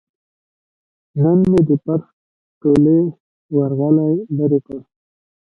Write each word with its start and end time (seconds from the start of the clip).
نن 1.21 1.39
مې 1.49 1.61
د 1.67 1.69
فرش 1.83 2.05
ټولې 2.61 2.97
ورغلې 3.55 4.11
لرې 4.37 4.59
کړې. 4.65 4.79